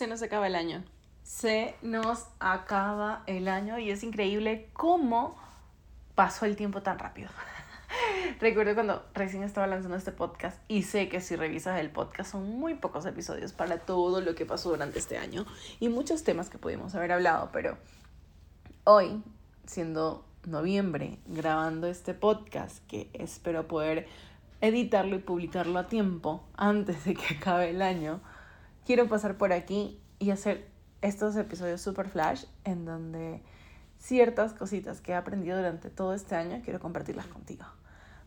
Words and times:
se 0.00 0.06
nos 0.06 0.22
acaba 0.22 0.46
el 0.46 0.54
año. 0.54 0.82
Se 1.24 1.74
nos 1.82 2.26
acaba 2.38 3.22
el 3.26 3.48
año 3.48 3.78
y 3.78 3.90
es 3.90 4.02
increíble 4.02 4.70
cómo 4.72 5.36
pasó 6.14 6.46
el 6.46 6.56
tiempo 6.56 6.80
tan 6.80 6.98
rápido. 6.98 7.28
Recuerdo 8.40 8.72
cuando 8.72 9.04
recién 9.12 9.42
estaba 9.42 9.66
lanzando 9.66 9.98
este 9.98 10.10
podcast 10.10 10.58
y 10.68 10.84
sé 10.84 11.10
que 11.10 11.20
si 11.20 11.36
revisas 11.36 11.78
el 11.78 11.90
podcast 11.90 12.32
son 12.32 12.48
muy 12.48 12.76
pocos 12.76 13.04
episodios 13.04 13.52
para 13.52 13.80
todo 13.80 14.22
lo 14.22 14.34
que 14.34 14.46
pasó 14.46 14.70
durante 14.70 14.98
este 14.98 15.18
año 15.18 15.44
y 15.80 15.90
muchos 15.90 16.24
temas 16.24 16.48
que 16.48 16.56
pudimos 16.56 16.94
haber 16.94 17.12
hablado, 17.12 17.50
pero 17.52 17.76
hoy, 18.84 19.22
siendo 19.66 20.24
noviembre, 20.46 21.18
grabando 21.26 21.88
este 21.88 22.14
podcast 22.14 22.78
que 22.86 23.10
espero 23.12 23.68
poder 23.68 24.08
editarlo 24.62 25.16
y 25.16 25.18
publicarlo 25.18 25.78
a 25.78 25.88
tiempo 25.88 26.42
antes 26.56 27.04
de 27.04 27.12
que 27.12 27.34
acabe 27.38 27.68
el 27.68 27.82
año, 27.82 28.22
quiero 28.90 29.08
pasar 29.08 29.38
por 29.38 29.52
aquí 29.52 30.00
y 30.18 30.30
hacer 30.30 30.66
estos 31.00 31.36
episodios 31.36 31.80
super 31.80 32.08
flash 32.08 32.46
en 32.64 32.84
donde 32.84 33.40
ciertas 34.00 34.52
cositas 34.52 35.00
que 35.00 35.12
he 35.12 35.14
aprendido 35.14 35.56
durante 35.56 35.90
todo 35.90 36.12
este 36.12 36.34
año 36.34 36.60
quiero 36.64 36.80
compartirlas 36.80 37.26
contigo. 37.26 37.64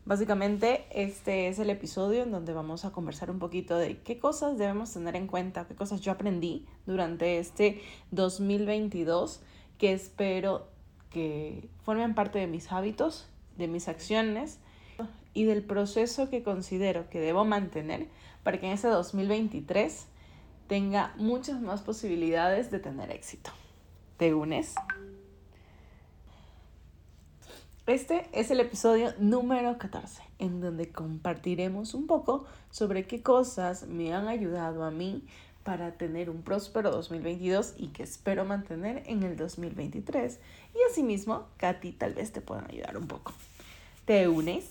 Básicamente, 0.06 0.86
este 0.90 1.48
es 1.48 1.58
el 1.58 1.68
episodio 1.68 2.22
en 2.22 2.30
donde 2.30 2.54
vamos 2.54 2.86
a 2.86 2.92
conversar 2.92 3.30
un 3.30 3.40
poquito 3.40 3.76
de 3.76 3.98
qué 3.98 4.18
cosas 4.18 4.56
debemos 4.56 4.90
tener 4.90 5.16
en 5.16 5.26
cuenta, 5.26 5.66
qué 5.66 5.74
cosas 5.74 6.00
yo 6.00 6.12
aprendí 6.12 6.66
durante 6.86 7.38
este 7.40 7.82
2022 8.12 9.42
que 9.76 9.92
espero 9.92 10.68
que 11.10 11.68
formen 11.82 12.14
parte 12.14 12.38
de 12.38 12.46
mis 12.46 12.72
hábitos, 12.72 13.28
de 13.58 13.68
mis 13.68 13.86
acciones 13.86 14.60
y 15.34 15.44
del 15.44 15.62
proceso 15.62 16.30
que 16.30 16.42
considero 16.42 17.10
que 17.10 17.20
debo 17.20 17.44
mantener 17.44 18.08
para 18.42 18.58
que 18.58 18.64
en 18.64 18.72
ese 18.72 18.88
2023 18.88 20.06
tenga 20.66 21.12
muchas 21.16 21.60
más 21.60 21.82
posibilidades 21.82 22.70
de 22.70 22.78
tener 22.78 23.10
éxito. 23.10 23.50
¿Te 24.16 24.34
unes? 24.34 24.74
Este 27.86 28.26
es 28.32 28.50
el 28.50 28.60
episodio 28.60 29.12
número 29.18 29.76
14, 29.76 30.22
en 30.38 30.60
donde 30.62 30.90
compartiremos 30.90 31.92
un 31.92 32.06
poco 32.06 32.46
sobre 32.70 33.06
qué 33.06 33.22
cosas 33.22 33.86
me 33.86 34.14
han 34.14 34.26
ayudado 34.26 34.84
a 34.84 34.90
mí 34.90 35.22
para 35.64 35.92
tener 35.92 36.30
un 36.30 36.42
próspero 36.42 36.90
2022 36.90 37.74
y 37.76 37.88
que 37.88 38.02
espero 38.02 38.44
mantener 38.44 39.02
en 39.06 39.22
el 39.22 39.36
2023. 39.36 40.38
Y 40.74 40.90
asimismo, 40.90 41.46
Katy 41.58 41.92
tal 41.92 42.14
vez 42.14 42.32
te 42.32 42.40
puedan 42.40 42.70
ayudar 42.70 42.96
un 42.96 43.06
poco. 43.06 43.32
¿Te 44.06 44.28
unes? 44.28 44.70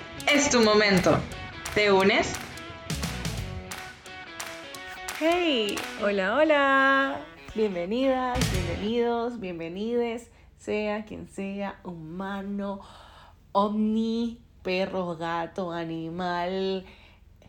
es 0.27 0.49
tu 0.49 0.61
momento. 0.61 1.17
¿Te 1.73 1.91
unes? 1.91 2.33
Hey, 5.19 5.75
hola, 6.03 6.35
hola. 6.35 7.21
Bienvenidas, 7.55 8.39
bienvenidos, 8.51 9.39
bienvenides, 9.39 10.29
sea 10.57 11.05
quien 11.05 11.27
sea, 11.27 11.79
humano, 11.83 12.81
ovni, 13.51 14.41
perro, 14.63 15.17
gato, 15.17 15.71
animal, 15.71 16.85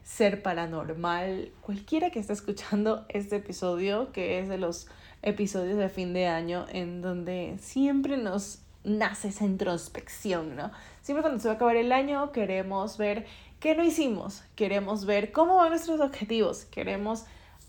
ser 0.02 0.42
paranormal, 0.42 1.52
cualquiera 1.60 2.10
que 2.10 2.18
esté 2.18 2.32
escuchando 2.32 3.06
este 3.08 3.36
episodio, 3.36 4.12
que 4.12 4.40
es 4.40 4.48
de 4.48 4.58
los 4.58 4.88
episodios 5.22 5.78
de 5.78 5.88
fin 5.88 6.12
de 6.12 6.26
año 6.26 6.66
en 6.70 7.00
donde 7.00 7.56
siempre 7.60 8.16
nos 8.16 8.60
nace 8.84 9.28
esa 9.28 9.44
introspección, 9.44 10.56
¿no? 10.56 10.70
Siempre 11.02 11.22
cuando 11.22 11.40
se 11.40 11.48
va 11.48 11.54
a 11.54 11.56
acabar 11.56 11.76
el 11.76 11.92
año 11.92 12.32
queremos 12.32 12.98
ver 12.98 13.26
qué 13.60 13.74
no 13.74 13.84
hicimos, 13.84 14.42
queremos 14.56 15.04
ver 15.04 15.32
cómo 15.32 15.56
van 15.56 15.70
nuestros 15.70 16.00
objetivos, 16.00 16.64
queremos 16.64 17.24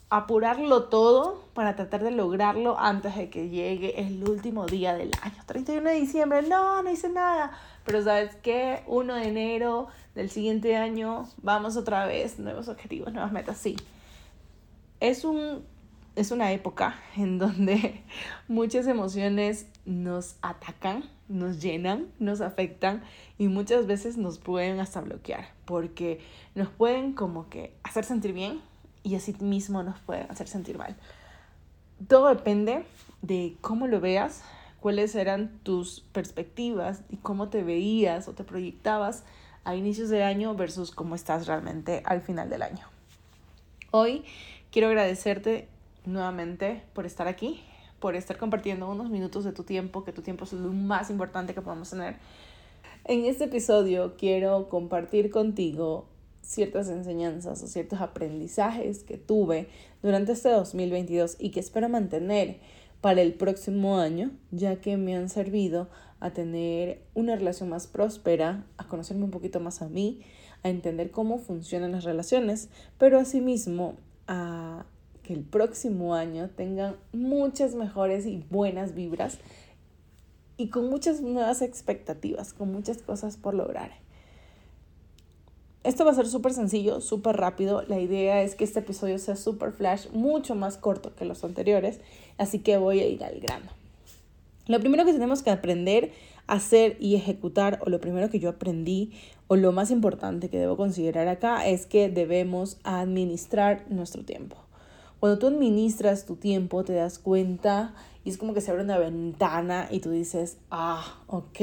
apurarlo 0.09 0.83
todo 0.85 1.43
para 1.55 1.75
tratar 1.75 2.03
de 2.03 2.11
lograrlo 2.11 2.77
antes 2.79 3.15
de 3.15 3.31
que 3.31 3.49
llegue 3.49 3.99
el 3.99 4.23
último 4.29 4.67
día 4.67 4.93
del 4.93 5.11
año. 5.23 5.41
31 5.47 5.89
de 5.89 5.95
diciembre, 5.95 6.43
no, 6.43 6.83
no 6.83 6.91
hice 6.91 7.09
nada. 7.09 7.51
Pero 7.83 8.03
sabes 8.03 8.35
qué, 8.35 8.83
1 8.85 9.15
de 9.15 9.27
enero 9.27 9.87
del 10.13 10.29
siguiente 10.29 10.75
año, 10.77 11.27
vamos 11.37 11.77
otra 11.77 12.05
vez, 12.05 12.37
nuevos 12.37 12.67
objetivos, 12.67 13.11
nuevas 13.11 13.31
metas, 13.31 13.57
sí. 13.57 13.75
Es 14.99 15.25
un 15.25 15.65
es 16.15 16.31
una 16.31 16.51
época 16.51 16.95
en 17.17 17.39
donde 17.39 18.03
muchas 18.47 18.87
emociones 18.87 19.67
nos 19.85 20.35
atacan, 20.41 21.03
nos 21.27 21.61
llenan, 21.61 22.07
nos 22.19 22.41
afectan 22.41 23.03
y 23.37 23.47
muchas 23.47 23.87
veces 23.87 24.17
nos 24.17 24.37
pueden 24.37 24.79
hasta 24.79 25.01
bloquear 25.01 25.49
porque 25.65 26.19
nos 26.55 26.69
pueden 26.69 27.13
como 27.13 27.49
que 27.49 27.73
hacer 27.83 28.05
sentir 28.05 28.33
bien 28.33 28.61
y 29.03 29.15
así 29.15 29.35
mismo 29.39 29.83
nos 29.83 29.99
pueden 29.99 30.29
hacer 30.29 30.47
sentir 30.47 30.77
mal. 30.77 30.95
Todo 32.07 32.29
depende 32.29 32.85
de 33.21 33.55
cómo 33.61 33.87
lo 33.87 33.99
veas, 33.99 34.43
cuáles 34.79 35.15
eran 35.15 35.59
tus 35.63 36.01
perspectivas 36.11 37.03
y 37.09 37.17
cómo 37.17 37.49
te 37.49 37.63
veías 37.63 38.27
o 38.27 38.33
te 38.33 38.43
proyectabas 38.43 39.23
a 39.63 39.75
inicios 39.75 40.09
de 40.09 40.23
año 40.23 40.55
versus 40.55 40.91
cómo 40.91 41.15
estás 41.15 41.47
realmente 41.47 42.03
al 42.05 42.21
final 42.21 42.49
del 42.49 42.61
año. 42.61 42.85
Hoy 43.91 44.25
quiero 44.71 44.87
agradecerte 44.87 45.69
nuevamente 46.05 46.83
por 46.93 47.05
estar 47.05 47.27
aquí, 47.27 47.61
por 47.99 48.15
estar 48.15 48.37
compartiendo 48.37 48.89
unos 48.89 49.09
minutos 49.09 49.43
de 49.43 49.53
tu 49.53 49.63
tiempo, 49.63 50.03
que 50.03 50.11
tu 50.11 50.21
tiempo 50.21 50.45
es 50.45 50.53
lo 50.53 50.71
más 50.71 51.09
importante 51.09 51.53
que 51.53 51.61
podemos 51.61 51.89
tener. 51.89 52.17
En 53.05 53.25
este 53.25 53.45
episodio 53.45 54.15
quiero 54.17 54.69
compartir 54.69 55.29
contigo 55.29 56.07
ciertas 56.41 56.89
enseñanzas 56.89 57.63
o 57.63 57.67
ciertos 57.67 58.01
aprendizajes 58.01 59.03
que 59.03 59.17
tuve 59.17 59.69
durante 60.01 60.33
este 60.33 60.49
2022 60.49 61.37
y 61.39 61.51
que 61.51 61.59
espero 61.59 61.89
mantener 61.89 62.57
para 63.01 63.21
el 63.21 63.33
próximo 63.33 63.97
año, 63.97 64.31
ya 64.51 64.77
que 64.77 64.95
me 64.97 65.15
han 65.15 65.29
servido 65.29 65.89
a 66.19 66.31
tener 66.31 67.01
una 67.13 67.35
relación 67.35 67.67
más 67.67 67.87
próspera, 67.87 68.65
a 68.77 68.87
conocerme 68.87 69.25
un 69.25 69.31
poquito 69.31 69.59
más 69.59 69.81
a 69.81 69.89
mí, 69.89 70.21
a 70.63 70.69
entender 70.69 71.11
cómo 71.11 71.37
funcionan 71.37 71.91
las 71.91 72.05
relaciones, 72.05 72.69
pero 72.97 73.19
asimismo 73.19 73.95
a 74.27 74.85
que 75.23 75.33
el 75.33 75.41
próximo 75.41 76.13
año 76.13 76.49
tengan 76.49 76.97
muchas 77.13 77.75
mejores 77.75 78.25
y 78.25 78.43
buenas 78.49 78.93
vibras 78.93 79.37
y 80.57 80.67
con 80.67 80.89
muchas 80.89 81.21
nuevas 81.21 81.61
expectativas, 81.61 82.53
con 82.53 82.71
muchas 82.71 82.99
cosas 82.99 83.37
por 83.37 83.53
lograr. 83.53 83.91
Esto 85.83 86.05
va 86.05 86.11
a 86.11 86.15
ser 86.15 86.27
súper 86.27 86.53
sencillo, 86.53 87.01
súper 87.01 87.35
rápido. 87.35 87.81
La 87.87 87.99
idea 87.99 88.41
es 88.41 88.55
que 88.55 88.63
este 88.63 88.79
episodio 88.79 89.19
sea 89.19 89.35
súper 89.35 89.73
flash, 89.73 90.07
mucho 90.13 90.55
más 90.55 90.77
corto 90.77 91.13
que 91.15 91.25
los 91.25 91.43
anteriores, 91.43 91.99
así 92.37 92.59
que 92.59 92.77
voy 92.77 93.01
a 93.01 93.07
ir 93.07 93.23
al 93.23 93.39
grano. 93.39 93.69
Lo 94.67 94.79
primero 94.79 95.03
que 95.03 95.11
tenemos 95.11 95.43
que 95.43 95.49
aprender 95.49 96.13
a 96.47 96.53
hacer 96.53 96.95
y 97.01 97.15
ejecutar, 97.15 97.79
o 97.85 97.89
lo 97.89 97.99
primero 97.99 98.29
que 98.29 98.39
yo 98.39 98.49
aprendí, 98.49 99.11
o 99.47 99.57
lo 99.57 99.73
más 99.73 99.91
importante 99.91 100.49
que 100.49 100.57
debo 100.57 100.77
considerar 100.77 101.27
acá, 101.27 101.67
es 101.67 101.85
que 101.85 102.09
debemos 102.09 102.77
administrar 102.83 103.85
nuestro 103.89 104.23
tiempo. 104.23 104.55
Cuando 105.23 105.39
tú 105.39 105.47
administras 105.47 106.25
tu 106.25 106.35
tiempo, 106.35 106.83
te 106.83 106.91
das 106.91 107.17
cuenta 107.17 107.93
y 108.25 108.29
es 108.29 108.37
como 108.37 108.53
que 108.53 108.59
se 108.59 108.71
abre 108.71 108.83
una 108.83 108.97
ventana 108.97 109.87
y 109.89 110.01
tú 110.01 110.11
dices, 110.11 110.57
ah, 110.69 111.23
ok, 111.27 111.61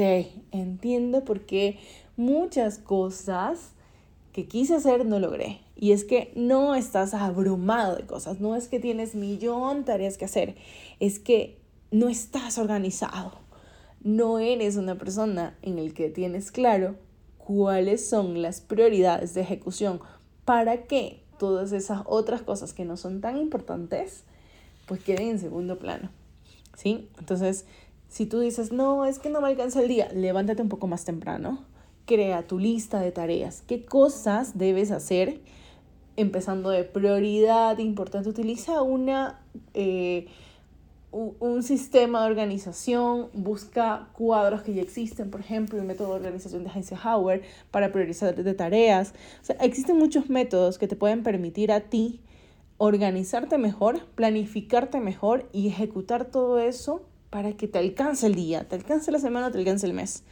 entiendo 0.49 1.23
por 1.23 1.41
qué 1.41 1.77
muchas 2.17 2.79
cosas 2.79 3.73
que 4.33 4.47
quise 4.47 4.73
hacer 4.73 5.05
no 5.05 5.19
logré. 5.19 5.61
Y 5.75 5.91
es 5.91 6.05
que 6.05 6.31
no 6.35 6.73
estás 6.73 7.13
abrumado 7.13 7.97
de 7.97 8.07
cosas, 8.07 8.39
no 8.39 8.55
es 8.55 8.67
que 8.67 8.79
tienes 8.79 9.13
millón 9.13 9.81
de 9.81 9.83
tareas 9.83 10.17
que 10.17 10.25
hacer, 10.25 10.55
es 10.99 11.19
que 11.19 11.59
no 11.91 12.09
estás 12.09 12.57
organizado. 12.57 13.33
No 14.01 14.39
eres 14.39 14.75
una 14.75 14.97
persona 14.97 15.55
en 15.61 15.77
el 15.77 15.93
que 15.93 16.09
tienes 16.09 16.51
claro 16.51 16.95
cuáles 17.37 18.09
son 18.09 18.41
las 18.41 18.59
prioridades 18.59 19.35
de 19.35 19.41
ejecución 19.41 20.01
para 20.45 20.87
que 20.87 21.21
todas 21.41 21.71
esas 21.71 22.03
otras 22.05 22.43
cosas 22.43 22.71
que 22.71 22.85
no 22.85 22.97
son 22.97 23.19
tan 23.19 23.35
importantes, 23.35 24.25
pues 24.85 25.01
queden 25.03 25.29
en 25.29 25.39
segundo 25.39 25.79
plano. 25.79 26.11
¿Sí? 26.77 27.09
Entonces, 27.17 27.65
Si 28.09 28.27
tú 28.27 28.41
dices, 28.41 28.71
no, 28.71 29.05
es 29.05 29.17
que 29.17 29.29
no 29.31 29.41
me 29.41 29.47
alcanza 29.47 29.81
el 29.81 29.87
día, 29.87 30.07
levántate 30.13 30.61
un 30.61 30.69
poco 30.69 30.85
más 30.85 31.03
temprano. 31.03 31.63
Crea 32.05 32.45
tu 32.45 32.59
lista 32.59 32.99
de 32.99 33.11
tareas. 33.11 33.63
¿Qué 33.65 33.85
cosas 33.85 34.57
debes 34.57 34.91
hacer? 34.91 35.39
Empezando 36.15 36.69
de 36.69 36.83
prioridad 36.83 37.79
importante. 37.79 38.29
Utiliza 38.29 38.83
una... 38.83 39.39
Eh, 39.73 40.27
un 41.11 41.61
sistema 41.61 42.21
de 42.21 42.31
organización, 42.31 43.29
busca 43.33 44.07
cuadros 44.13 44.61
que 44.61 44.73
ya 44.73 44.81
existen, 44.81 45.29
por 45.29 45.41
ejemplo, 45.41 45.77
el 45.77 45.85
método 45.85 46.09
de 46.09 46.15
organización 46.15 46.63
de 46.63 46.71
Eisenhower 46.73 47.41
para 47.69 47.91
priorizar 47.91 48.33
de 48.33 48.53
tareas. 48.53 49.13
O 49.41 49.45
sea, 49.45 49.57
existen 49.57 49.97
muchos 49.97 50.29
métodos 50.29 50.77
que 50.77 50.87
te 50.87 50.95
pueden 50.95 51.23
permitir 51.23 51.71
a 51.71 51.81
ti 51.81 52.21
organizarte 52.77 53.57
mejor, 53.57 54.05
planificarte 54.15 54.99
mejor 55.01 55.47
y 55.51 55.67
ejecutar 55.67 56.25
todo 56.25 56.59
eso 56.59 57.03
para 57.29 57.53
que 57.53 57.67
te 57.67 57.77
alcance 57.77 58.25
el 58.25 58.35
día, 58.35 58.67
te 58.67 58.75
alcance 58.75 59.11
la 59.11 59.19
semana, 59.19 59.51
te 59.51 59.57
alcance 59.57 59.85
el 59.85 59.93
mes. 59.93 60.23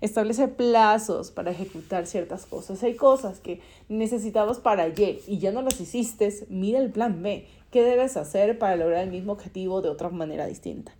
Establece 0.00 0.48
plazos 0.48 1.30
para 1.30 1.50
ejecutar 1.50 2.06
ciertas 2.06 2.46
cosas. 2.46 2.82
Hay 2.82 2.94
cosas 2.94 3.38
que 3.40 3.60
necesitabas 3.88 4.58
para 4.58 4.84
ayer 4.84 5.18
y 5.26 5.38
ya 5.38 5.52
no 5.52 5.60
las 5.60 5.80
hiciste. 5.80 6.32
Mira 6.48 6.78
el 6.78 6.90
plan 6.90 7.22
B 7.22 7.46
qué 7.70 7.82
debes 7.82 8.16
hacer 8.16 8.58
para 8.58 8.76
lograr 8.76 9.04
el 9.04 9.10
mismo 9.10 9.32
objetivo 9.32 9.82
de 9.82 9.90
otra 9.90 10.08
manera 10.08 10.46
distinta. 10.46 10.92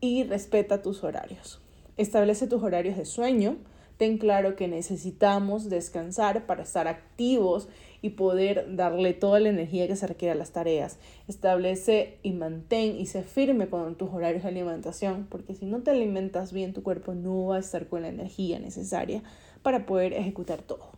Y 0.00 0.24
respeta 0.24 0.80
tus 0.80 1.04
horarios. 1.04 1.60
Establece 1.96 2.46
tus 2.46 2.62
horarios 2.62 2.96
de 2.96 3.04
sueño. 3.04 3.56
Ten 3.98 4.16
claro 4.16 4.56
que 4.56 4.68
necesitamos 4.68 5.68
descansar 5.68 6.46
para 6.46 6.62
estar 6.62 6.86
activos 6.86 7.68
y 8.00 8.10
poder 8.10 8.76
darle 8.76 9.12
toda 9.14 9.40
la 9.40 9.48
energía 9.48 9.86
que 9.88 9.96
se 9.96 10.06
requiere 10.06 10.32
a 10.32 10.36
las 10.36 10.52
tareas. 10.52 10.98
Establece 11.26 12.18
y 12.22 12.32
mantén 12.32 12.96
y 12.96 13.06
sé 13.06 13.22
firme 13.22 13.68
con 13.68 13.96
tus 13.96 14.10
horarios 14.10 14.42
de 14.42 14.50
alimentación, 14.50 15.26
porque 15.28 15.54
si 15.54 15.66
no 15.66 15.80
te 15.80 15.90
alimentas 15.90 16.52
bien, 16.52 16.72
tu 16.72 16.82
cuerpo 16.82 17.14
no 17.14 17.46
va 17.46 17.56
a 17.56 17.60
estar 17.60 17.88
con 17.88 18.02
la 18.02 18.08
energía 18.08 18.58
necesaria 18.58 19.22
para 19.62 19.86
poder 19.86 20.12
ejecutar 20.12 20.62
todo. 20.62 20.90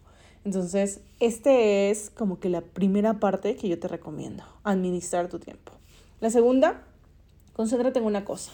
Entonces, 0.45 1.01
este 1.21 1.91
es 1.91 2.11
como 2.11 2.41
que 2.41 2.49
la 2.49 2.63
primera 2.63 3.21
parte 3.21 3.57
que 3.57 3.69
yo 3.69 3.79
te 3.79 3.89
recomiendo, 3.89 4.43
administrar 4.65 5.29
tu 5.29 5.39
tiempo. 5.39 5.73
La 6.21 6.31
segunda, 6.31 6.83
concéntrate 7.53 7.99
en 7.99 8.07
una 8.07 8.25
cosa. 8.25 8.53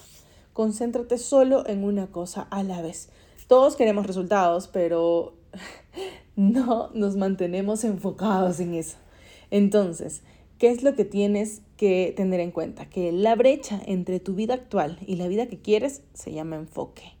Concéntrate 0.53 1.17
solo 1.17 1.67
en 1.67 1.83
una 1.83 2.07
cosa 2.07 2.47
a 2.49 2.63
la 2.63 2.81
vez. 2.81 3.09
Todos 3.47 3.75
queremos 3.75 4.05
resultados, 4.05 4.67
pero 4.67 5.33
no 6.37 6.91
nos 6.93 7.17
mantenemos 7.17 7.83
enfocados 7.83 8.61
en 8.61 8.75
eso. 8.75 8.95
Entonces, 9.51 10.21
¿qué 10.59 10.69
es 10.69 10.83
lo 10.83 10.95
que 10.95 11.03
tienes 11.03 11.63
que 11.75 12.13
tener 12.15 12.39
en 12.39 12.51
cuenta? 12.51 12.85
Que 12.85 13.11
la 13.11 13.35
brecha 13.35 13.81
entre 13.85 14.19
tu 14.19 14.35
vida 14.35 14.53
actual 14.53 14.99
y 15.05 15.15
la 15.15 15.27
vida 15.27 15.47
que 15.47 15.57
quieres 15.57 16.03
se 16.13 16.31
llama 16.31 16.55
enfoque. 16.55 17.17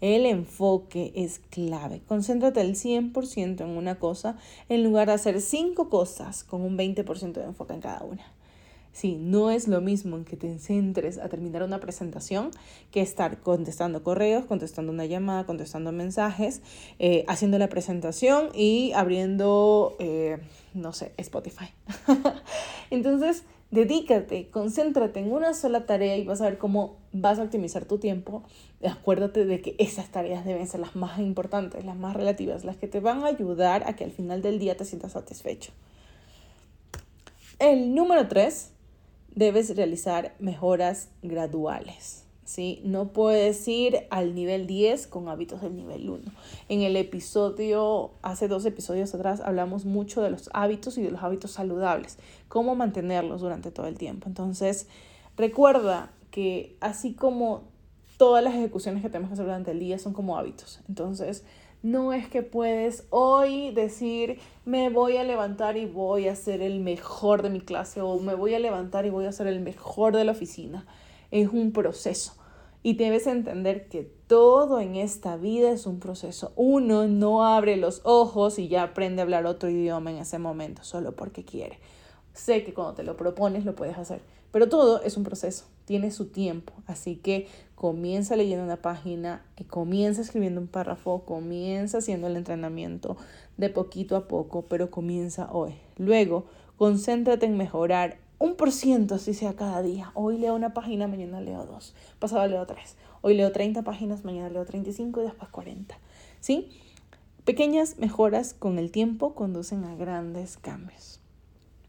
El 0.00 0.26
enfoque 0.26 1.12
es 1.16 1.40
clave. 1.50 2.02
Concéntrate 2.06 2.60
al 2.60 2.74
100% 2.74 3.62
en 3.62 3.70
una 3.70 3.98
cosa 3.98 4.36
en 4.68 4.84
lugar 4.84 5.08
de 5.08 5.14
hacer 5.14 5.40
cinco 5.40 5.88
cosas 5.88 6.44
con 6.44 6.60
un 6.60 6.78
20% 6.78 7.32
de 7.32 7.44
enfoque 7.44 7.72
en 7.72 7.80
cada 7.80 8.04
una. 8.04 8.37
Sí, 8.98 9.16
no 9.16 9.52
es 9.52 9.68
lo 9.68 9.80
mismo 9.80 10.16
en 10.16 10.24
que 10.24 10.36
te 10.36 10.58
centres 10.58 11.18
a 11.18 11.28
terminar 11.28 11.62
una 11.62 11.78
presentación 11.78 12.50
que 12.90 13.00
estar 13.00 13.38
contestando 13.38 14.02
correos, 14.02 14.44
contestando 14.44 14.90
una 14.90 15.06
llamada, 15.06 15.46
contestando 15.46 15.92
mensajes, 15.92 16.62
eh, 16.98 17.24
haciendo 17.28 17.58
la 17.58 17.68
presentación 17.68 18.48
y 18.54 18.90
abriendo, 18.96 19.94
eh, 20.00 20.38
no 20.74 20.92
sé, 20.92 21.12
Spotify. 21.16 21.68
Entonces, 22.90 23.44
Dedícate, 23.70 24.48
concéntrate 24.48 25.20
en 25.20 25.30
una 25.30 25.52
sola 25.52 25.84
tarea 25.84 26.16
y 26.16 26.24
vas 26.24 26.40
a 26.40 26.44
ver 26.44 26.56
cómo 26.56 26.96
vas 27.12 27.38
a 27.38 27.42
optimizar 27.42 27.84
tu 27.84 27.98
tiempo. 27.98 28.42
Acuérdate 28.82 29.44
de 29.44 29.60
que 29.60 29.76
esas 29.78 30.08
tareas 30.08 30.46
deben 30.46 30.66
ser 30.66 30.80
las 30.80 30.96
más 30.96 31.18
importantes, 31.18 31.84
las 31.84 31.98
más 31.98 32.16
relativas, 32.16 32.64
las 32.64 32.78
que 32.78 32.88
te 32.88 33.00
van 33.00 33.24
a 33.24 33.26
ayudar 33.26 33.86
a 33.86 33.94
que 33.94 34.04
al 34.04 34.10
final 34.10 34.40
del 34.40 34.58
día 34.58 34.74
te 34.78 34.86
sientas 34.86 35.12
satisfecho. 35.12 35.72
El 37.58 37.94
número 37.94 38.26
tres, 38.26 38.72
debes 39.38 39.76
realizar 39.76 40.34
mejoras 40.40 41.10
graduales. 41.22 42.24
¿sí? 42.42 42.80
No 42.84 43.12
puedes 43.12 43.68
ir 43.68 44.08
al 44.10 44.34
nivel 44.34 44.66
10 44.66 45.06
con 45.06 45.28
hábitos 45.28 45.62
del 45.62 45.76
nivel 45.76 46.10
1. 46.10 46.22
En 46.68 46.82
el 46.82 46.96
episodio, 46.96 48.10
hace 48.22 48.48
dos 48.48 48.64
episodios 48.66 49.14
atrás, 49.14 49.40
hablamos 49.40 49.84
mucho 49.84 50.22
de 50.22 50.30
los 50.30 50.50
hábitos 50.54 50.98
y 50.98 51.02
de 51.02 51.12
los 51.12 51.22
hábitos 51.22 51.52
saludables, 51.52 52.18
cómo 52.48 52.74
mantenerlos 52.74 53.40
durante 53.40 53.70
todo 53.70 53.86
el 53.86 53.96
tiempo. 53.96 54.26
Entonces, 54.26 54.88
recuerda 55.36 56.10
que 56.32 56.76
así 56.80 57.12
como 57.12 57.62
todas 58.16 58.42
las 58.42 58.54
ejecuciones 58.54 59.04
que 59.04 59.08
tenemos 59.08 59.28
que 59.28 59.34
hacer 59.34 59.46
durante 59.46 59.70
el 59.70 59.78
día 59.78 60.00
son 60.00 60.14
como 60.14 60.36
hábitos. 60.36 60.80
Entonces, 60.88 61.44
no 61.82 62.12
es 62.12 62.28
que 62.28 62.42
puedes 62.42 63.06
hoy 63.10 63.70
decir, 63.70 64.40
me 64.64 64.90
voy 64.90 65.16
a 65.16 65.24
levantar 65.24 65.76
y 65.76 65.86
voy 65.86 66.28
a 66.28 66.34
ser 66.34 66.60
el 66.60 66.80
mejor 66.80 67.42
de 67.42 67.50
mi 67.50 67.60
clase 67.60 68.00
o 68.00 68.18
me 68.18 68.34
voy 68.34 68.54
a 68.54 68.58
levantar 68.58 69.06
y 69.06 69.10
voy 69.10 69.26
a 69.26 69.32
ser 69.32 69.46
el 69.46 69.60
mejor 69.60 70.16
de 70.16 70.24
la 70.24 70.32
oficina. 70.32 70.86
Es 71.30 71.48
un 71.48 71.72
proceso. 71.72 72.34
Y 72.82 72.94
debes 72.94 73.26
entender 73.26 73.88
que 73.88 74.04
todo 74.26 74.80
en 74.80 74.96
esta 74.96 75.36
vida 75.36 75.70
es 75.70 75.86
un 75.86 76.00
proceso. 76.00 76.52
Uno 76.56 77.06
no 77.08 77.44
abre 77.44 77.76
los 77.76 78.00
ojos 78.04 78.58
y 78.58 78.68
ya 78.68 78.82
aprende 78.82 79.20
a 79.20 79.24
hablar 79.24 79.46
otro 79.46 79.68
idioma 79.68 80.10
en 80.10 80.18
ese 80.18 80.38
momento, 80.38 80.84
solo 80.84 81.12
porque 81.12 81.44
quiere. 81.44 81.78
Sé 82.34 82.64
que 82.64 82.72
cuando 82.72 82.94
te 82.94 83.02
lo 83.02 83.16
propones 83.16 83.64
lo 83.64 83.74
puedes 83.74 83.98
hacer, 83.98 84.20
pero 84.52 84.68
todo 84.68 85.02
es 85.02 85.16
un 85.16 85.24
proceso, 85.24 85.64
tiene 85.88 86.10
su 86.10 86.26
tiempo. 86.26 86.74
Así 86.86 87.16
que 87.16 87.48
comienza 87.74 88.36
leyendo 88.36 88.62
una 88.62 88.76
página, 88.76 89.42
comienza 89.68 90.20
escribiendo 90.20 90.60
un 90.60 90.66
párrafo, 90.66 91.24
comienza 91.24 91.98
haciendo 91.98 92.26
el 92.26 92.36
entrenamiento 92.36 93.16
de 93.56 93.70
poquito 93.70 94.14
a 94.14 94.28
poco, 94.28 94.66
pero 94.68 94.90
comienza 94.90 95.50
hoy. 95.50 95.72
Luego, 95.96 96.44
concéntrate 96.76 97.46
en 97.46 97.56
mejorar 97.56 98.18
un 98.38 98.54
por 98.54 98.70
ciento, 98.70 99.14
así 99.14 99.32
sea 99.32 99.56
cada 99.56 99.80
día. 99.80 100.12
Hoy 100.12 100.36
leo 100.36 100.54
una 100.54 100.74
página, 100.74 101.08
mañana 101.08 101.40
leo 101.40 101.64
dos, 101.64 101.94
pasado 102.18 102.46
leo 102.46 102.66
tres. 102.66 102.96
Hoy 103.22 103.34
leo 103.34 103.50
30 103.50 103.82
páginas, 103.82 104.24
mañana 104.26 104.50
leo 104.50 104.66
35 104.66 105.22
y 105.22 105.24
después 105.24 105.48
40. 105.50 105.98
¿Sí? 106.40 106.68
Pequeñas 107.46 107.98
mejoras 107.98 108.52
con 108.52 108.78
el 108.78 108.90
tiempo 108.90 109.34
conducen 109.34 109.84
a 109.84 109.96
grandes 109.96 110.58
cambios. 110.58 111.20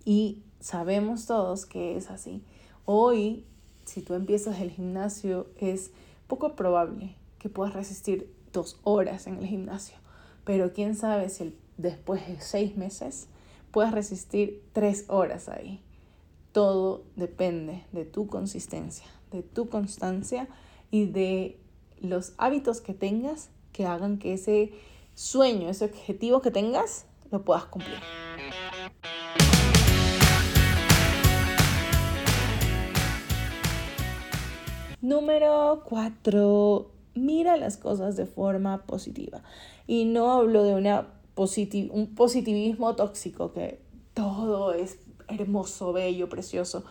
Y 0.05 0.41
sabemos 0.61 1.25
todos 1.25 1.65
que 1.65 1.97
es 1.97 2.09
así. 2.09 2.41
Hoy, 2.85 3.45
si 3.89 4.01
tú 4.01 4.13
empiezas 4.13 4.61
el 4.61 4.69
gimnasio, 4.69 5.47
es 5.57 5.91
poco 6.27 6.55
probable 6.55 7.15
que 7.39 7.49
puedas 7.49 7.73
resistir 7.73 8.31
dos 8.53 8.79
horas 8.83 9.25
en 9.25 9.37
el 9.37 9.47
gimnasio. 9.47 9.97
Pero 10.45 10.73
quién 10.73 10.95
sabe 10.95 11.29
si 11.29 11.55
después 11.77 12.27
de 12.27 12.39
seis 12.39 12.77
meses 12.77 13.27
puedas 13.71 13.91
resistir 13.91 14.63
tres 14.73 15.05
horas 15.07 15.49
ahí. 15.49 15.81
Todo 16.51 17.03
depende 17.15 17.83
de 17.91 18.05
tu 18.05 18.27
consistencia, 18.27 19.07
de 19.31 19.41
tu 19.43 19.69
constancia 19.69 20.47
y 20.91 21.05
de 21.05 21.59
los 21.99 22.33
hábitos 22.37 22.81
que 22.81 22.93
tengas 22.93 23.49
que 23.73 23.85
hagan 23.85 24.17
que 24.17 24.33
ese 24.33 24.73
sueño, 25.15 25.69
ese 25.69 25.85
objetivo 25.85 26.41
que 26.41 26.51
tengas, 26.51 27.05
lo 27.31 27.43
puedas 27.43 27.65
cumplir. 27.65 27.99
Número 35.01 35.83
4. 35.85 36.91
Mira 37.15 37.57
las 37.57 37.77
cosas 37.77 38.15
de 38.15 38.25
forma 38.25 38.83
positiva. 38.85 39.43
Y 39.87 40.05
no 40.05 40.31
hablo 40.31 40.63
de 40.63 40.75
una 40.75 41.07
un 41.91 42.15
positivismo 42.15 42.95
tóxico, 42.95 43.53
que 43.53 43.79
todo 44.13 44.73
es 44.73 44.99
hermoso, 45.29 45.93
bello, 45.93 46.27
precioso. 46.27 46.83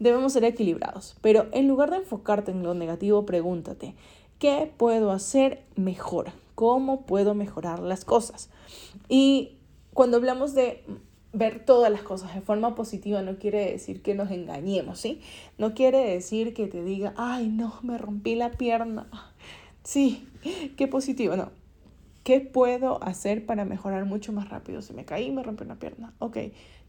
Debemos 0.00 0.32
ser 0.32 0.44
equilibrados, 0.44 1.14
pero 1.20 1.46
en 1.52 1.68
lugar 1.68 1.90
de 1.90 1.98
enfocarte 1.98 2.50
en 2.50 2.64
lo 2.64 2.74
negativo, 2.74 3.24
pregúntate, 3.24 3.94
¿qué 4.40 4.72
puedo 4.76 5.12
hacer 5.12 5.62
mejor? 5.76 6.32
¿Cómo 6.56 7.02
puedo 7.02 7.34
mejorar 7.34 7.78
las 7.78 8.04
cosas? 8.04 8.50
Y 9.08 9.58
cuando 9.94 10.16
hablamos 10.16 10.54
de 10.54 10.84
ver 11.32 11.64
todas 11.64 11.90
las 11.90 12.02
cosas 12.02 12.34
de 12.34 12.40
forma 12.40 12.74
positiva 12.74 13.22
no 13.22 13.38
quiere 13.38 13.70
decir 13.70 14.02
que 14.02 14.14
nos 14.14 14.30
engañemos, 14.30 15.00
¿sí? 15.00 15.20
No 15.58 15.74
quiere 15.74 15.98
decir 15.98 16.54
que 16.54 16.66
te 16.66 16.82
diga, 16.82 17.14
ay, 17.16 17.48
no, 17.48 17.74
me 17.82 17.98
rompí 17.98 18.34
la 18.34 18.50
pierna. 18.50 19.06
Sí, 19.84 20.28
qué 20.76 20.86
positivo, 20.86 21.36
no. 21.36 21.50
¿Qué 22.22 22.40
puedo 22.40 23.02
hacer 23.02 23.44
para 23.46 23.64
mejorar 23.64 24.04
mucho 24.04 24.32
más 24.32 24.48
rápido? 24.48 24.80
Si 24.80 24.92
me 24.92 25.04
caí, 25.04 25.32
me 25.32 25.42
rompí 25.42 25.64
una 25.64 25.80
pierna. 25.80 26.12
Ok, 26.20 26.38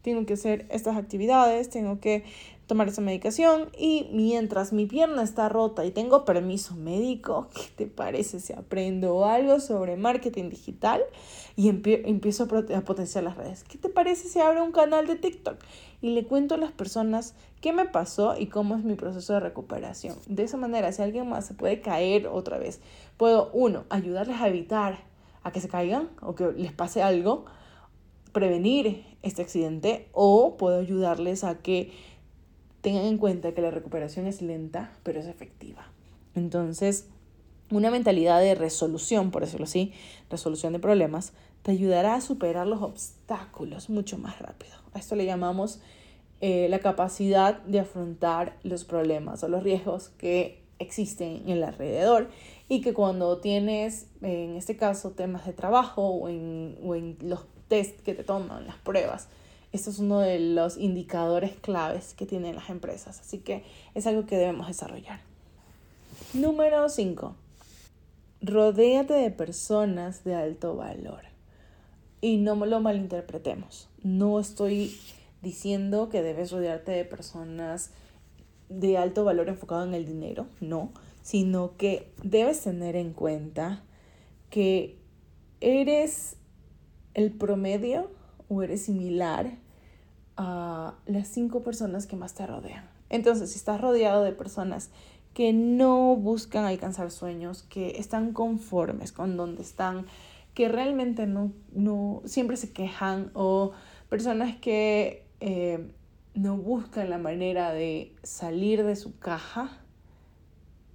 tengo 0.02 0.24
que 0.26 0.34
hacer 0.34 0.66
estas 0.70 0.96
actividades, 0.96 1.70
tengo 1.70 1.98
que 1.98 2.22
tomar 2.66 2.88
esa 2.88 3.00
medicación 3.00 3.68
y 3.76 4.08
mientras 4.12 4.72
mi 4.72 4.86
pierna 4.86 5.22
está 5.22 5.48
rota 5.48 5.84
y 5.84 5.90
tengo 5.90 6.24
permiso 6.24 6.74
médico, 6.74 7.48
¿qué 7.54 7.62
te 7.76 7.86
parece 7.86 8.40
si 8.40 8.52
aprendo 8.52 9.26
algo 9.26 9.60
sobre 9.60 9.96
marketing 9.96 10.50
digital 10.50 11.02
y 11.56 11.68
empiezo 11.68 12.44
a, 12.44 12.80
potenciar 12.80 13.24
las 13.24 13.36
redes? 13.36 13.64
¿Qué 13.64 13.78
te 13.78 13.88
parece 13.88 14.28
si 14.28 14.40
abro 14.40 14.64
un 14.64 14.72
canal 14.72 15.06
de 15.06 15.16
TikTok 15.16 15.56
y 16.00 16.10
le 16.14 16.24
cuento 16.24 16.54
a 16.54 16.58
las 16.58 16.72
personas 16.72 17.34
qué 17.60 17.72
me 17.72 17.84
pasó 17.84 18.36
y 18.38 18.46
cómo 18.46 18.76
es 18.76 18.84
mi 18.84 18.94
proceso 18.94 19.34
de 19.34 19.40
recuperación? 19.40 20.16
De 20.26 20.44
esa 20.44 20.56
manera, 20.56 20.90
si 20.92 21.02
alguien 21.02 21.28
más 21.28 21.46
se 21.46 21.54
puede 21.54 21.80
caer 21.80 22.26
otra 22.26 22.58
vez, 22.58 22.80
puedo, 23.16 23.50
uno, 23.52 23.84
ayudarles 23.90 24.40
a 24.40 24.48
evitar 24.48 24.98
a 25.42 25.52
que 25.52 25.60
se 25.60 25.68
caigan 25.68 26.08
o 26.22 26.34
que 26.34 26.52
les 26.52 26.72
pase 26.72 27.02
algo, 27.02 27.44
prevenir 28.32 29.04
este 29.22 29.42
accidente 29.42 30.08
o 30.12 30.56
puedo 30.58 30.80
ayudarles 30.80 31.44
a 31.44 31.58
que 31.58 31.92
tengan 32.84 33.06
en 33.06 33.16
cuenta 33.16 33.52
que 33.52 33.62
la 33.62 33.70
recuperación 33.70 34.26
es 34.26 34.42
lenta, 34.42 34.92
pero 35.04 35.18
es 35.18 35.26
efectiva. 35.26 35.90
Entonces, 36.34 37.06
una 37.70 37.90
mentalidad 37.90 38.40
de 38.40 38.54
resolución, 38.54 39.30
por 39.30 39.40
decirlo 39.40 39.64
así, 39.64 39.94
resolución 40.28 40.74
de 40.74 40.80
problemas, 40.80 41.32
te 41.62 41.70
ayudará 41.70 42.14
a 42.14 42.20
superar 42.20 42.66
los 42.66 42.82
obstáculos 42.82 43.88
mucho 43.88 44.18
más 44.18 44.38
rápido. 44.38 44.74
A 44.92 44.98
esto 44.98 45.16
le 45.16 45.24
llamamos 45.24 45.80
eh, 46.42 46.66
la 46.68 46.80
capacidad 46.80 47.62
de 47.62 47.80
afrontar 47.80 48.58
los 48.64 48.84
problemas 48.84 49.42
o 49.42 49.48
los 49.48 49.62
riesgos 49.62 50.10
que 50.10 50.62
existen 50.78 51.40
en 51.46 51.48
el 51.48 51.64
alrededor 51.64 52.28
y 52.68 52.82
que 52.82 52.92
cuando 52.92 53.38
tienes, 53.38 54.08
en 54.20 54.56
este 54.56 54.76
caso, 54.76 55.12
temas 55.12 55.46
de 55.46 55.54
trabajo 55.54 56.06
o 56.06 56.28
en, 56.28 56.76
o 56.84 56.94
en 56.94 57.16
los 57.22 57.46
test 57.68 57.98
que 58.00 58.12
te 58.12 58.24
toman, 58.24 58.66
las 58.66 58.76
pruebas, 58.76 59.28
esto 59.74 59.90
es 59.90 59.98
uno 59.98 60.20
de 60.20 60.38
los 60.38 60.76
indicadores 60.76 61.56
claves 61.56 62.14
que 62.14 62.26
tienen 62.26 62.54
las 62.54 62.70
empresas, 62.70 63.18
así 63.18 63.38
que 63.38 63.64
es 63.94 64.06
algo 64.06 64.24
que 64.24 64.36
debemos 64.36 64.68
desarrollar. 64.68 65.18
Número 66.32 66.88
5. 66.88 67.34
Rodéate 68.40 69.14
de 69.14 69.32
personas 69.32 70.22
de 70.22 70.36
alto 70.36 70.76
valor. 70.76 71.22
Y 72.20 72.36
no 72.36 72.54
lo 72.54 72.78
malinterpretemos. 72.78 73.88
No 74.04 74.38
estoy 74.38 74.96
diciendo 75.42 76.08
que 76.08 76.22
debes 76.22 76.52
rodearte 76.52 76.92
de 76.92 77.04
personas 77.04 77.90
de 78.68 78.96
alto 78.96 79.24
valor 79.24 79.48
enfocado 79.48 79.82
en 79.82 79.94
el 79.94 80.06
dinero, 80.06 80.46
no, 80.60 80.92
sino 81.22 81.76
que 81.76 82.12
debes 82.22 82.60
tener 82.60 82.94
en 82.94 83.12
cuenta 83.12 83.82
que 84.50 85.00
eres 85.60 86.36
el 87.14 87.32
promedio 87.32 88.08
o 88.48 88.62
eres 88.62 88.82
similar 88.82 89.63
a 90.36 90.94
las 91.06 91.28
cinco 91.28 91.62
personas 91.62 92.06
que 92.06 92.16
más 92.16 92.34
te 92.34 92.46
rodean. 92.46 92.88
Entonces, 93.10 93.50
si 93.52 93.58
estás 93.58 93.80
rodeado 93.80 94.24
de 94.24 94.32
personas 94.32 94.90
que 95.34 95.52
no 95.52 96.16
buscan 96.16 96.64
alcanzar 96.64 97.10
sueños, 97.10 97.62
que 97.64 97.98
están 97.98 98.32
conformes 98.32 99.12
con 99.12 99.36
donde 99.36 99.62
están, 99.62 100.06
que 100.54 100.68
realmente 100.68 101.26
no, 101.26 101.52
no 101.72 102.22
siempre 102.24 102.56
se 102.56 102.72
quejan 102.72 103.30
o 103.34 103.72
personas 104.08 104.56
que 104.56 105.26
eh, 105.40 105.90
no 106.34 106.56
buscan 106.56 107.10
la 107.10 107.18
manera 107.18 107.72
de 107.72 108.14
salir 108.22 108.84
de 108.84 108.96
su 108.96 109.18
caja, 109.18 109.78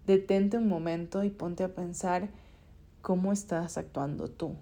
detente 0.08 0.58
un 0.58 0.68
momento 0.68 1.24
y 1.24 1.30
ponte 1.30 1.64
a 1.64 1.76
pensar 1.76 2.30
cómo 3.02 3.32
estás 3.32 3.78
actuando 3.78 4.30
tú. 4.30 4.56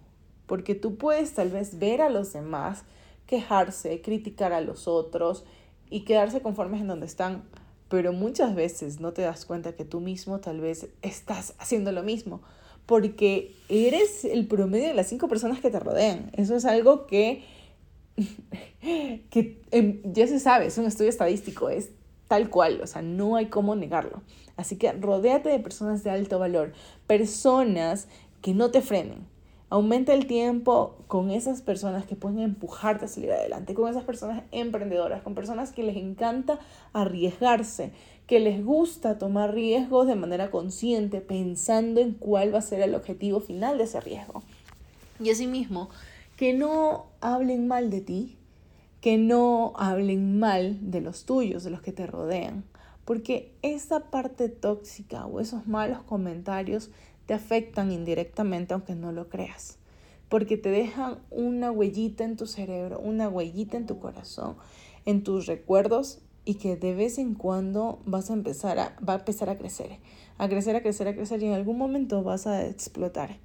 Porque 0.48 0.75
tú 0.75 0.98
puedes 0.98 1.34
tal 1.34 1.50
vez 1.50 1.77
ver 1.77 2.01
a 2.01 2.10
los 2.10 2.34
demás 2.34 2.84
quejarse, 3.27 4.01
criticar 4.01 4.53
a 4.53 4.62
los 4.62 4.88
otros 4.88 5.46
y 5.89 6.01
quedarse 6.01 6.41
conformes 6.41 6.81
en 6.81 6.88
donde 6.88 7.05
están, 7.05 7.43
pero 7.89 8.13
muchas 8.13 8.55
veces 8.55 9.00
no 9.00 9.13
te 9.13 9.22
das 9.22 9.46
cuenta 9.46 9.74
que 9.74 9.86
tú 9.86 10.00
mismo 10.00 10.39
tal 10.39 10.60
vez 10.60 10.88
estás 11.01 11.53
haciendo 11.60 11.91
lo 11.91 12.03
mismo, 12.03 12.41
porque 12.86 13.53
eres 13.69 14.25
el 14.25 14.48
promedio 14.48 14.88
de 14.88 14.93
las 14.93 15.07
cinco 15.07 15.27
personas 15.27 15.60
que 15.60 15.69
te 15.69 15.79
rodean. 15.79 16.31
Eso 16.34 16.55
es 16.55 16.65
algo 16.65 17.05
que, 17.05 17.43
que 19.29 19.62
em, 19.72 20.01
ya 20.05 20.25
se 20.27 20.39
sabe, 20.39 20.67
es 20.67 20.77
un 20.77 20.86
estudio 20.86 21.10
estadístico, 21.10 21.69
es 21.69 21.91
tal 22.27 22.50
cual, 22.50 22.81
o 22.81 22.88
sea, 22.88 23.01
no 23.01 23.36
hay 23.36 23.48
cómo 23.48 23.75
negarlo. 23.75 24.22
Así 24.55 24.77
que 24.77 24.91
rodéate 24.93 25.50
de 25.50 25.60
personas 25.60 26.03
de 26.03 26.10
alto 26.10 26.39
valor, 26.39 26.74
personas 27.05 28.07
que 28.41 28.53
no 28.53 28.72
te 28.72 28.81
frenen, 28.81 29.27
Aumenta 29.69 30.13
el 30.13 30.27
tiempo 30.27 30.95
con 31.07 31.29
esas 31.29 31.62
personas 31.62 32.05
que 32.05 32.15
pueden 32.15 32.39
empujarte 32.39 33.03
a 33.03 33.07
salir 33.09 33.31
adelante, 33.31 33.74
con 33.74 33.89
esas 33.89 34.05
personas 34.05 34.43
emprendedoras, 34.51 35.21
con 35.24 35.36
personas 35.36 35.74
que 35.74 35.83
les 35.83 35.97
encanta 35.97 36.59
arriesgarse, 36.93 37.91
que 38.27 38.39
les 38.39 38.63
gusta 38.63 39.17
tomar 39.17 39.53
riesgos 39.53 40.07
de 40.07 40.15
manera 40.15 40.51
consciente, 40.51 41.19
pensando 41.19 42.00
en 42.00 42.13
cuál 42.13 42.53
va 42.53 42.59
a 42.59 42.62
ser 42.62 42.81
el 42.81 42.95
objetivo 42.95 43.41
final 43.41 43.77
de 43.77 43.83
ese 43.83 44.00
riesgo. 44.00 44.41
Y 45.19 45.31
asimismo, 45.31 45.89
que 46.38 46.53
no 46.53 47.07
hablen 47.19 47.67
mal 47.67 47.89
de 47.89 48.00
ti, 48.00 48.38
que 49.01 49.17
no 49.17 49.74
hablen 49.75 50.39
mal 50.39 50.77
de 50.91 51.01
los 51.01 51.25
tuyos, 51.25 51.65
de 51.65 51.71
los 51.71 51.81
que 51.81 51.91
te 51.91 52.07
rodean, 52.07 52.63
porque 53.03 53.53
esa 53.62 54.12
parte 54.12 54.47
tóxica 54.47 55.25
o 55.25 55.39
esos 55.39 55.67
malos 55.67 56.03
comentarios 56.03 56.89
te 57.27 57.36
afectan 57.36 57.91
indirectamente 57.91 58.74
aunque 58.74 58.96
no 58.96 59.12
lo 59.12 59.29
creas, 59.29 59.77
porque 60.29 60.57
te 60.57 60.69
dejan 60.69 61.19
una 61.29 61.72
huellita 61.72 62.24
en 62.24 62.38
tu 62.38 62.48
cerebro, 62.48 63.00
una 63.00 63.29
huellita 63.29 63.77
en 63.77 63.86
tu 63.86 64.00
corazón, 64.00 64.55
en 65.05 65.24
tus 65.24 65.46
recuerdos 65.46 66.19
y 66.46 66.55
que 66.55 66.77
de 66.77 66.96
vez 66.96 67.17
en 67.17 67.36
cuando 67.36 68.01
vas 68.05 68.31
a 68.31 68.34
empezar 68.34 68.79
a, 68.79 68.96
va 69.07 69.13
a 69.13 69.17
empezar 69.17 69.50
a 69.50 69.57
crecer, 69.57 70.00
a 70.38 70.48
crecer, 70.48 70.75
a 70.77 70.81
crecer, 70.81 71.07
a 71.10 71.13
crecer 71.13 71.43
y 71.43 71.46
en 71.48 71.53
algún 71.53 71.77
momento 71.77 72.24
vas 72.24 72.48
a 72.48 72.65
explotar 72.65 73.38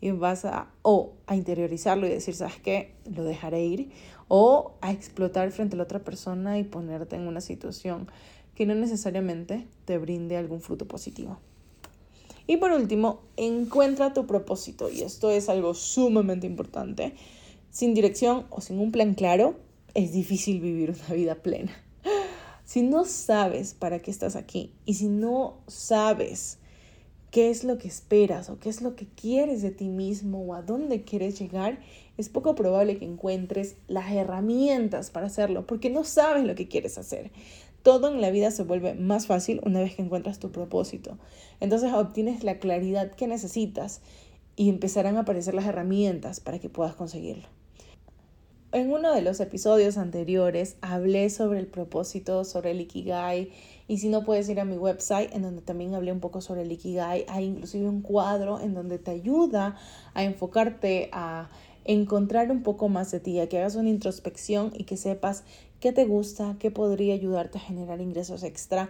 y 0.00 0.12
vas 0.12 0.44
a 0.44 0.70
o 0.82 1.14
a 1.26 1.34
interiorizarlo 1.34 2.06
y 2.06 2.10
decir, 2.10 2.34
¿sabes 2.34 2.60
qué? 2.60 2.94
Lo 3.12 3.24
dejaré 3.24 3.64
ir 3.64 3.90
o 4.28 4.74
a 4.80 4.92
explotar 4.92 5.50
frente 5.50 5.74
a 5.74 5.78
la 5.78 5.84
otra 5.84 6.04
persona 6.04 6.58
y 6.58 6.62
ponerte 6.62 7.16
en 7.16 7.26
una 7.26 7.40
situación 7.40 8.08
que 8.54 8.66
no 8.66 8.76
necesariamente 8.76 9.66
te 9.84 9.98
brinde 9.98 10.36
algún 10.36 10.60
fruto 10.60 10.86
positivo. 10.86 11.40
Y 12.46 12.58
por 12.58 12.72
último, 12.72 13.20
encuentra 13.36 14.12
tu 14.12 14.26
propósito. 14.26 14.90
Y 14.90 15.02
esto 15.02 15.30
es 15.30 15.48
algo 15.48 15.74
sumamente 15.74 16.46
importante. 16.46 17.14
Sin 17.70 17.94
dirección 17.94 18.46
o 18.50 18.60
sin 18.60 18.78
un 18.78 18.92
plan 18.92 19.14
claro, 19.14 19.56
es 19.94 20.12
difícil 20.12 20.60
vivir 20.60 20.90
una 20.90 21.14
vida 21.14 21.36
plena. 21.36 21.72
Si 22.64 22.82
no 22.82 23.04
sabes 23.04 23.74
para 23.74 24.00
qué 24.00 24.10
estás 24.10 24.36
aquí 24.36 24.72
y 24.86 24.94
si 24.94 25.08
no 25.08 25.58
sabes 25.68 26.58
qué 27.30 27.50
es 27.50 27.62
lo 27.62 27.78
que 27.78 27.88
esperas 27.88 28.48
o 28.48 28.58
qué 28.58 28.68
es 28.68 28.80
lo 28.80 28.96
que 28.96 29.06
quieres 29.06 29.60
de 29.60 29.70
ti 29.70 29.88
mismo 29.88 30.40
o 30.40 30.54
a 30.54 30.62
dónde 30.62 31.02
quieres 31.02 31.38
llegar, 31.38 31.80
es 32.16 32.28
poco 32.28 32.54
probable 32.54 32.96
que 32.96 33.04
encuentres 33.04 33.76
las 33.86 34.10
herramientas 34.12 35.10
para 35.10 35.26
hacerlo 35.26 35.66
porque 35.66 35.90
no 35.90 36.04
sabes 36.04 36.44
lo 36.44 36.54
que 36.54 36.68
quieres 36.68 36.96
hacer. 36.96 37.32
Todo 37.84 38.08
en 38.08 38.22
la 38.22 38.30
vida 38.30 38.50
se 38.50 38.62
vuelve 38.62 38.94
más 38.94 39.26
fácil 39.26 39.60
una 39.62 39.80
vez 39.80 39.94
que 39.94 40.00
encuentras 40.00 40.38
tu 40.38 40.50
propósito. 40.50 41.18
Entonces 41.60 41.92
obtienes 41.92 42.42
la 42.42 42.58
claridad 42.58 43.12
que 43.12 43.26
necesitas 43.26 44.00
y 44.56 44.70
empezarán 44.70 45.18
a 45.18 45.20
aparecer 45.20 45.52
las 45.52 45.66
herramientas 45.66 46.40
para 46.40 46.58
que 46.58 46.70
puedas 46.70 46.94
conseguirlo. 46.94 47.46
En 48.72 48.90
uno 48.90 49.14
de 49.14 49.20
los 49.20 49.38
episodios 49.38 49.98
anteriores 49.98 50.78
hablé 50.80 51.28
sobre 51.28 51.58
el 51.58 51.66
propósito, 51.66 52.44
sobre 52.44 52.70
el 52.70 52.80
Ikigai, 52.80 53.52
y 53.86 53.98
si 53.98 54.08
no 54.08 54.24
puedes 54.24 54.48
ir 54.48 54.60
a 54.60 54.64
mi 54.64 54.78
website 54.78 55.34
en 55.34 55.42
donde 55.42 55.60
también 55.60 55.94
hablé 55.94 56.10
un 56.10 56.20
poco 56.20 56.40
sobre 56.40 56.62
el 56.62 56.72
Ikigai, 56.72 57.26
hay 57.28 57.44
inclusive 57.44 57.86
un 57.86 58.00
cuadro 58.00 58.60
en 58.60 58.72
donde 58.72 58.98
te 58.98 59.10
ayuda 59.10 59.76
a 60.14 60.24
enfocarte 60.24 61.10
a 61.12 61.50
encontrar 61.84 62.50
un 62.50 62.62
poco 62.62 62.88
más 62.88 63.10
de 63.10 63.20
ti, 63.20 63.38
a 63.40 63.48
que 63.48 63.58
hagas 63.58 63.76
una 63.76 63.90
introspección 63.90 64.72
y 64.76 64.84
que 64.84 64.96
sepas 64.96 65.44
qué 65.80 65.92
te 65.92 66.04
gusta, 66.04 66.56
qué 66.58 66.70
podría 66.70 67.14
ayudarte 67.14 67.58
a 67.58 67.60
generar 67.60 68.00
ingresos 68.00 68.42
extra, 68.42 68.88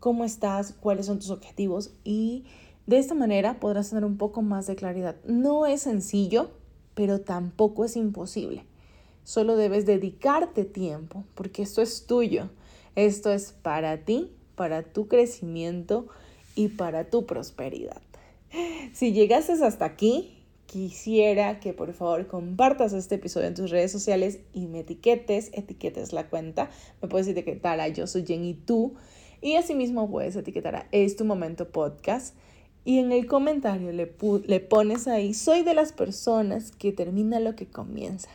cómo 0.00 0.24
estás, 0.24 0.74
cuáles 0.78 1.06
son 1.06 1.18
tus 1.18 1.30
objetivos 1.30 1.92
y 2.04 2.44
de 2.86 2.98
esta 2.98 3.14
manera 3.14 3.60
podrás 3.60 3.88
tener 3.88 4.04
un 4.04 4.18
poco 4.18 4.42
más 4.42 4.66
de 4.66 4.76
claridad. 4.76 5.16
No 5.24 5.64
es 5.64 5.82
sencillo, 5.82 6.50
pero 6.94 7.20
tampoco 7.20 7.84
es 7.84 7.96
imposible. 7.96 8.64
Solo 9.24 9.56
debes 9.56 9.86
dedicarte 9.86 10.64
tiempo 10.64 11.24
porque 11.34 11.62
esto 11.62 11.80
es 11.80 12.06
tuyo. 12.06 12.50
Esto 12.94 13.32
es 13.32 13.52
para 13.52 14.04
ti, 14.04 14.30
para 14.54 14.82
tu 14.82 15.08
crecimiento 15.08 16.06
y 16.54 16.68
para 16.68 17.08
tu 17.08 17.26
prosperidad. 17.26 18.02
Si 18.92 19.12
llegases 19.12 19.62
hasta 19.62 19.84
aquí, 19.84 20.33
quisiera 20.74 21.60
que 21.60 21.72
por 21.72 21.92
favor 21.92 22.26
compartas 22.26 22.92
este 22.94 23.14
episodio 23.14 23.46
en 23.46 23.54
tus 23.54 23.70
redes 23.70 23.92
sociales 23.92 24.40
y 24.52 24.66
me 24.66 24.80
etiquetes, 24.80 25.50
etiquetes 25.52 26.12
la 26.12 26.26
cuenta. 26.26 26.68
Me 27.00 27.06
puedes 27.06 27.28
etiquetar 27.28 27.78
a 27.78 27.86
yo 27.86 28.08
soy 28.08 28.26
Jenny 28.26 28.54
tú 28.54 28.94
y 29.40 29.54
asimismo 29.54 30.10
puedes 30.10 30.34
etiquetar 30.34 30.74
a 30.74 30.88
Es 30.90 31.14
tu 31.14 31.24
momento 31.24 31.68
podcast. 31.68 32.34
Y 32.84 32.98
en 32.98 33.12
el 33.12 33.28
comentario 33.28 33.92
le, 33.92 34.08
pones 34.08 35.06
ahí, 35.06 35.32
soy 35.32 35.62
de 35.62 35.74
las 35.74 35.92
personas 35.92 36.72
que 36.72 36.90
termina 36.90 37.38
lo 37.38 37.54
que 37.54 37.66
comienza. 37.66 38.30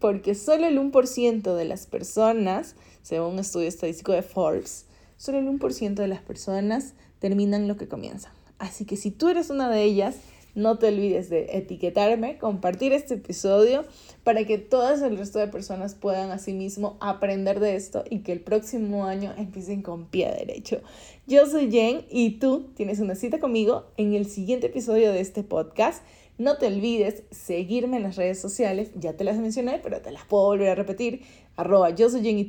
porque 0.00 0.34
solo 0.34 0.66
el 0.66 0.76
1% 0.76 1.54
de 1.54 1.64
las 1.66 1.86
personas, 1.86 2.74
según 3.02 3.34
un 3.34 3.38
estudio 3.38 3.68
estadístico 3.68 4.10
de 4.10 4.22
Forbes, 4.22 4.86
solo 5.16 5.38
el 5.38 5.46
1% 5.46 5.94
de 5.94 6.08
las 6.08 6.20
personas 6.20 6.94
terminan 7.20 7.68
lo 7.68 7.76
que 7.76 7.86
comienzan. 7.86 8.32
Así 8.58 8.84
que 8.84 8.96
si 8.96 9.12
tú 9.12 9.28
eres 9.28 9.50
una 9.50 9.70
de 9.70 9.84
ellas, 9.84 10.16
no 10.54 10.78
te 10.78 10.88
olvides 10.88 11.30
de 11.30 11.46
etiquetarme, 11.52 12.38
compartir 12.38 12.92
este 12.92 13.14
episodio 13.14 13.84
para 14.24 14.44
que 14.44 14.58
todas 14.58 15.02
el 15.02 15.16
resto 15.16 15.38
de 15.38 15.48
personas 15.48 15.94
puedan 15.94 16.30
asimismo 16.30 16.96
aprender 17.00 17.60
de 17.60 17.76
esto 17.76 18.04
y 18.08 18.20
que 18.20 18.32
el 18.32 18.40
próximo 18.40 19.06
año 19.06 19.32
empiecen 19.36 19.82
con 19.82 20.06
pie 20.06 20.30
derecho. 20.30 20.80
Yo 21.26 21.46
soy 21.46 21.70
Jen 21.70 22.04
y 22.10 22.38
tú 22.38 22.70
tienes 22.74 23.00
una 23.00 23.14
cita 23.14 23.38
conmigo 23.38 23.86
en 23.96 24.14
el 24.14 24.26
siguiente 24.26 24.66
episodio 24.66 25.12
de 25.12 25.20
este 25.20 25.42
podcast. 25.42 26.02
No 26.38 26.56
te 26.56 26.66
olvides 26.66 27.22
seguirme 27.30 27.98
en 27.98 28.02
las 28.02 28.16
redes 28.16 28.40
sociales, 28.40 28.90
ya 28.94 29.12
te 29.12 29.24
las 29.24 29.36
mencioné, 29.36 29.78
pero 29.82 30.00
te 30.00 30.10
las 30.10 30.24
puedo 30.24 30.44
volver 30.44 30.70
a 30.70 30.74
repetir. 30.74 31.22
Arroba 31.56 31.90
yo 31.90 32.08
soy 32.08 32.46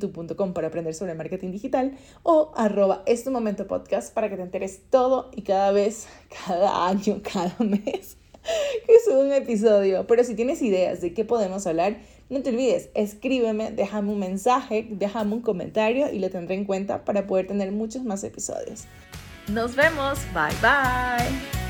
para 0.54 0.68
aprender 0.68 0.94
sobre 0.94 1.14
marketing 1.14 1.50
digital 1.50 1.96
o 2.22 2.52
arroba 2.56 3.02
este 3.06 3.30
momento 3.30 3.66
podcast 3.66 4.14
para 4.14 4.30
que 4.30 4.36
te 4.36 4.42
enteres 4.42 4.82
todo 4.90 5.30
y 5.34 5.42
cada 5.42 5.72
vez, 5.72 6.06
cada 6.46 6.88
año, 6.88 7.20
cada 7.32 7.54
mes 7.58 8.16
que 8.86 8.94
subo 9.04 9.20
un 9.20 9.32
episodio. 9.32 10.06
Pero 10.06 10.24
si 10.24 10.34
tienes 10.34 10.62
ideas 10.62 11.00
de 11.00 11.14
qué 11.14 11.24
podemos 11.24 11.66
hablar, 11.66 11.98
no 12.28 12.42
te 12.42 12.50
olvides, 12.50 12.88
escríbeme, 12.94 13.70
déjame 13.72 14.12
un 14.12 14.18
mensaje, 14.18 14.86
déjame 14.90 15.34
un 15.34 15.42
comentario 15.42 16.12
y 16.12 16.18
lo 16.18 16.30
tendré 16.30 16.54
en 16.54 16.64
cuenta 16.64 17.04
para 17.04 17.26
poder 17.26 17.46
tener 17.46 17.72
muchos 17.72 18.04
más 18.04 18.24
episodios. 18.24 18.84
Nos 19.48 19.74
vemos, 19.74 20.18
bye 20.32 20.54
bye. 20.62 21.61